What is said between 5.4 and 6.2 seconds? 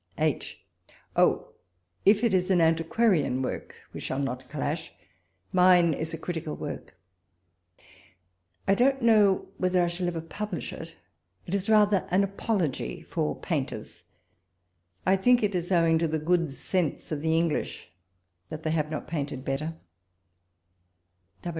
mine is a